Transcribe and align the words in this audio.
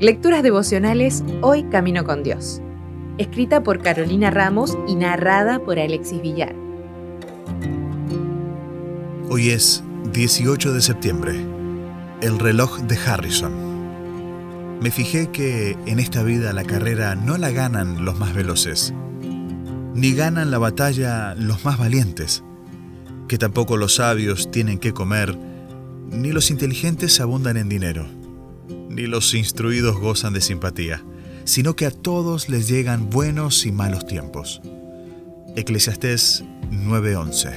Lecturas 0.00 0.42
devocionales 0.42 1.22
Hoy 1.42 1.64
Camino 1.64 2.04
con 2.04 2.22
Dios. 2.22 2.62
Escrita 3.18 3.62
por 3.62 3.82
Carolina 3.82 4.30
Ramos 4.30 4.78
y 4.88 4.94
narrada 4.94 5.58
por 5.58 5.78
Alexis 5.78 6.22
Villar. 6.22 6.54
Hoy 9.28 9.50
es 9.50 9.84
18 10.12 10.72
de 10.72 10.80
septiembre. 10.80 11.34
El 12.22 12.38
reloj 12.38 12.80
de 12.80 12.96
Harrison. 12.96 13.52
Me 14.80 14.90
fijé 14.90 15.30
que 15.30 15.76
en 15.84 15.98
esta 15.98 16.22
vida 16.22 16.52
la 16.54 16.64
carrera 16.64 17.14
no 17.14 17.36
la 17.36 17.50
ganan 17.50 18.04
los 18.04 18.18
más 18.18 18.34
veloces, 18.34 18.94
ni 19.94 20.14
ganan 20.14 20.50
la 20.50 20.56
batalla 20.56 21.34
los 21.34 21.64
más 21.66 21.78
valientes, 21.78 22.42
que 23.28 23.36
tampoco 23.36 23.76
los 23.76 23.96
sabios 23.96 24.50
tienen 24.50 24.78
que 24.78 24.94
comer, 24.94 25.36
ni 26.10 26.32
los 26.32 26.50
inteligentes 26.50 27.20
abundan 27.20 27.56
en 27.56 27.68
dinero 27.68 28.20
ni 28.90 29.06
los 29.06 29.34
instruidos 29.34 29.98
gozan 29.98 30.32
de 30.32 30.40
simpatía, 30.40 31.02
sino 31.44 31.76
que 31.76 31.86
a 31.86 31.90
todos 31.90 32.48
les 32.48 32.68
llegan 32.68 33.08
buenos 33.08 33.64
y 33.64 33.72
malos 33.72 34.06
tiempos. 34.06 34.60
Eclesiastés 35.56 36.44
9:11 36.70 37.52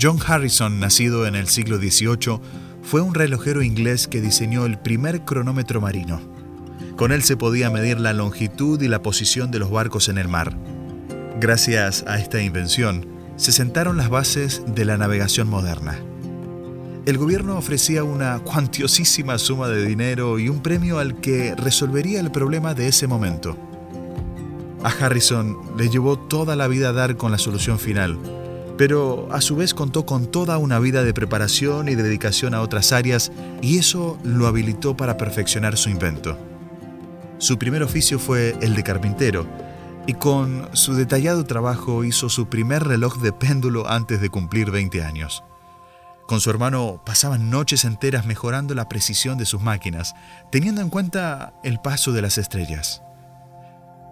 John 0.00 0.18
Harrison, 0.24 0.80
nacido 0.80 1.26
en 1.26 1.34
el 1.34 1.48
siglo 1.48 1.78
XVIII, 1.78 2.40
fue 2.82 3.02
un 3.02 3.14
relojero 3.14 3.62
inglés 3.62 4.08
que 4.08 4.20
diseñó 4.20 4.64
el 4.66 4.78
primer 4.78 5.24
cronómetro 5.24 5.80
marino. 5.80 6.20
Con 6.96 7.12
él 7.12 7.22
se 7.22 7.36
podía 7.36 7.70
medir 7.70 8.00
la 8.00 8.12
longitud 8.12 8.80
y 8.80 8.88
la 8.88 9.02
posición 9.02 9.50
de 9.50 9.58
los 9.58 9.70
barcos 9.70 10.08
en 10.08 10.18
el 10.18 10.28
mar. 10.28 10.56
Gracias 11.40 12.04
a 12.06 12.18
esta 12.18 12.40
invención, 12.40 13.06
se 13.36 13.52
sentaron 13.52 13.96
las 13.96 14.08
bases 14.08 14.62
de 14.66 14.84
la 14.84 14.96
navegación 14.96 15.48
moderna 15.48 15.98
el 17.04 17.18
gobierno 17.18 17.56
ofrecía 17.56 18.04
una 18.04 18.38
cuantiosísima 18.40 19.36
suma 19.38 19.68
de 19.68 19.84
dinero 19.84 20.38
y 20.38 20.48
un 20.48 20.62
premio 20.62 20.98
al 20.98 21.20
que 21.20 21.54
resolvería 21.56 22.20
el 22.20 22.30
problema 22.30 22.74
de 22.74 22.88
ese 22.88 23.06
momento. 23.06 23.56
A 24.84 24.88
Harrison 24.88 25.58
le 25.76 25.88
llevó 25.88 26.18
toda 26.18 26.54
la 26.54 26.68
vida 26.68 26.92
dar 26.92 27.16
con 27.16 27.32
la 27.32 27.38
solución 27.38 27.78
final, 27.78 28.18
pero 28.78 29.28
a 29.32 29.40
su 29.40 29.56
vez 29.56 29.74
contó 29.74 30.06
con 30.06 30.26
toda 30.26 30.58
una 30.58 30.78
vida 30.78 31.02
de 31.02 31.14
preparación 31.14 31.88
y 31.88 31.94
dedicación 31.94 32.54
a 32.54 32.62
otras 32.62 32.92
áreas 32.92 33.32
y 33.60 33.78
eso 33.78 34.18
lo 34.22 34.46
habilitó 34.46 34.96
para 34.96 35.16
perfeccionar 35.16 35.76
su 35.76 35.90
invento. 35.90 36.38
Su 37.38 37.58
primer 37.58 37.82
oficio 37.82 38.20
fue 38.20 38.56
el 38.60 38.76
de 38.76 38.84
carpintero, 38.84 39.46
y 40.06 40.14
con 40.14 40.68
su 40.72 40.94
detallado 40.94 41.44
trabajo 41.44 42.04
hizo 42.04 42.28
su 42.28 42.46
primer 42.46 42.84
reloj 42.84 43.18
de 43.18 43.32
péndulo 43.32 43.88
antes 43.88 44.20
de 44.20 44.30
cumplir 44.30 44.70
20 44.70 45.02
años. 45.02 45.44
Con 46.26 46.40
su 46.40 46.50
hermano 46.50 47.02
pasaban 47.04 47.50
noches 47.50 47.84
enteras 47.84 48.26
mejorando 48.26 48.74
la 48.74 48.88
precisión 48.88 49.38
de 49.38 49.46
sus 49.46 49.60
máquinas, 49.60 50.14
teniendo 50.50 50.80
en 50.80 50.88
cuenta 50.88 51.52
el 51.64 51.80
paso 51.80 52.12
de 52.12 52.22
las 52.22 52.38
estrellas. 52.38 53.02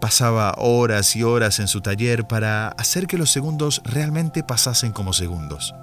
Pasaba 0.00 0.54
horas 0.58 1.16
y 1.16 1.22
horas 1.22 1.58
en 1.58 1.68
su 1.68 1.80
taller 1.80 2.26
para 2.26 2.68
hacer 2.68 3.06
que 3.06 3.18
los 3.18 3.30
segundos 3.30 3.82
realmente 3.84 4.42
pasasen 4.42 4.92
como 4.92 5.12
segundos. 5.12 5.74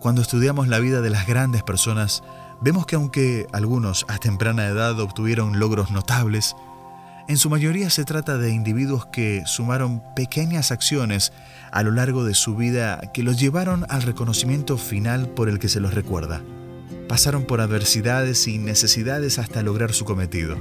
Cuando 0.00 0.22
estudiamos 0.22 0.68
la 0.68 0.78
vida 0.78 1.00
de 1.00 1.10
las 1.10 1.26
grandes 1.26 1.62
personas, 1.62 2.22
vemos 2.60 2.86
que 2.86 2.96
aunque 2.96 3.46
algunos 3.52 4.04
a 4.08 4.18
temprana 4.18 4.66
edad 4.66 4.98
obtuvieron 4.98 5.58
logros 5.58 5.90
notables, 5.90 6.56
en 7.30 7.36
su 7.36 7.48
mayoría 7.48 7.90
se 7.90 8.04
trata 8.04 8.38
de 8.38 8.50
individuos 8.50 9.06
que 9.06 9.44
sumaron 9.46 10.02
pequeñas 10.16 10.72
acciones 10.72 11.32
a 11.70 11.84
lo 11.84 11.92
largo 11.92 12.24
de 12.24 12.34
su 12.34 12.56
vida 12.56 13.00
que 13.14 13.22
los 13.22 13.38
llevaron 13.38 13.86
al 13.88 14.02
reconocimiento 14.02 14.76
final 14.76 15.28
por 15.28 15.48
el 15.48 15.60
que 15.60 15.68
se 15.68 15.78
los 15.78 15.94
recuerda. 15.94 16.42
Pasaron 17.08 17.44
por 17.44 17.60
adversidades 17.60 18.48
y 18.48 18.58
necesidades 18.58 19.38
hasta 19.38 19.62
lograr 19.62 19.92
su 19.92 20.04
cometido. 20.04 20.56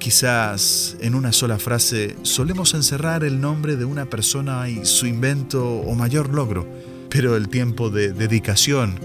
Quizás 0.00 0.96
en 0.98 1.14
una 1.14 1.30
sola 1.30 1.56
frase 1.56 2.16
solemos 2.22 2.74
encerrar 2.74 3.22
el 3.22 3.40
nombre 3.40 3.76
de 3.76 3.84
una 3.84 4.06
persona 4.06 4.68
y 4.68 4.84
su 4.84 5.06
invento 5.06 5.64
o 5.64 5.94
mayor 5.94 6.34
logro, 6.34 6.66
pero 7.10 7.36
el 7.36 7.48
tiempo 7.48 7.90
de 7.90 8.12
dedicación, 8.12 8.98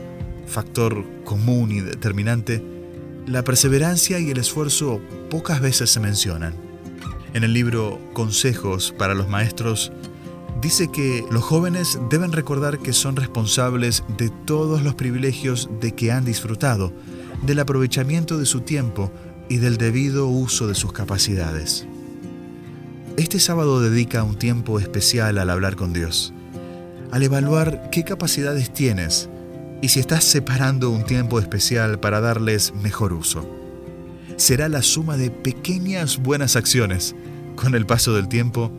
factor 0.47 1.05
común 1.25 1.71
y 1.71 1.81
determinante, 1.81 2.63
la 3.27 3.43
perseverancia 3.43 4.19
y 4.19 4.31
el 4.31 4.39
esfuerzo 4.39 4.99
pocas 5.29 5.61
veces 5.61 5.91
se 5.91 5.99
mencionan. 5.99 6.64
En 7.35 7.43
el 7.43 7.51
libro 7.51 7.99
Consejos 8.13 8.95
para 8.97 9.13
los 9.13 9.27
Maestros 9.27 9.91
dice 10.61 10.89
que 10.89 11.21
los 11.29 11.43
jóvenes 11.43 11.99
deben 12.09 12.31
recordar 12.31 12.79
que 12.79 12.93
son 12.93 13.17
responsables 13.17 14.05
de 14.17 14.29
todos 14.45 14.83
los 14.83 14.95
privilegios 14.95 15.69
de 15.81 15.91
que 15.91 16.13
han 16.13 16.23
disfrutado, 16.23 16.93
del 17.45 17.59
aprovechamiento 17.59 18.37
de 18.37 18.45
su 18.45 18.61
tiempo 18.61 19.11
y 19.49 19.57
del 19.57 19.75
debido 19.75 20.27
uso 20.27 20.69
de 20.69 20.75
sus 20.75 20.93
capacidades. 20.93 21.85
Este 23.17 23.41
sábado 23.41 23.81
dedica 23.81 24.23
un 24.23 24.39
tiempo 24.39 24.79
especial 24.79 25.37
al 25.37 25.49
hablar 25.49 25.75
con 25.75 25.91
Dios, 25.91 26.33
al 27.11 27.21
evaluar 27.21 27.89
qué 27.91 28.05
capacidades 28.05 28.71
tienes 28.71 29.27
y 29.81 29.89
si 29.89 29.99
estás 29.99 30.23
separando 30.23 30.89
un 30.89 31.03
tiempo 31.03 31.41
especial 31.41 31.99
para 31.99 32.21
darles 32.21 32.73
mejor 32.75 33.11
uso. 33.11 33.45
Será 34.37 34.67
la 34.67 34.81
suma 34.81 35.15
de 35.15 35.31
pequeñas 35.31 36.17
buenas 36.17 36.57
acciones, 36.57 37.15
con 37.55 37.75
el 37.75 37.85
paso 37.85 38.13
del 38.13 38.27
tiempo, 38.27 38.71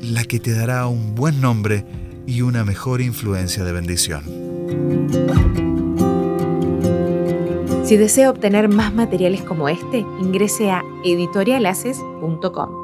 la 0.00 0.24
que 0.24 0.40
te 0.40 0.52
dará 0.52 0.86
un 0.86 1.14
buen 1.14 1.40
nombre 1.40 1.84
y 2.26 2.42
una 2.42 2.64
mejor 2.64 3.00
influencia 3.00 3.64
de 3.64 3.72
bendición. 3.72 4.24
Si 7.84 7.96
desea 7.96 8.30
obtener 8.30 8.68
más 8.68 8.94
materiales 8.94 9.42
como 9.42 9.68
este, 9.68 9.98
ingrese 9.98 10.70
a 10.70 10.82
editorialaces.com. 11.04 12.83